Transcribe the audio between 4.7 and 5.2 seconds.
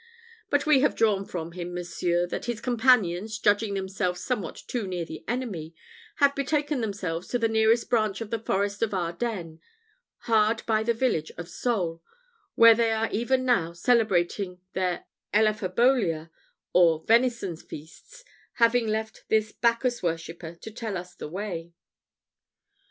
near